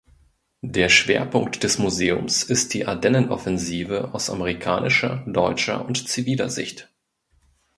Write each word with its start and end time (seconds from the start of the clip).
Der 0.65 0.89
Schwerpunkt 0.89 1.61
des 1.61 1.77
Museums 1.77 2.41
ist 2.41 2.73
die 2.73 2.87
Ardennenoffensive 2.87 4.15
aus 4.15 4.31
amerikanischer, 4.31 5.23
deutscher 5.27 5.85
und 5.85 6.07
ziviler 6.09 6.49
Sicht. 6.49 6.89